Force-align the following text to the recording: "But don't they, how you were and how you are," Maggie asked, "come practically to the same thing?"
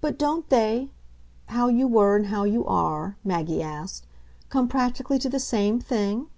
"But 0.00 0.16
don't 0.16 0.48
they, 0.48 0.92
how 1.46 1.66
you 1.66 1.88
were 1.88 2.14
and 2.14 2.26
how 2.26 2.44
you 2.44 2.64
are," 2.66 3.16
Maggie 3.24 3.60
asked, 3.60 4.06
"come 4.48 4.68
practically 4.68 5.18
to 5.18 5.28
the 5.28 5.40
same 5.40 5.80
thing?" 5.80 6.28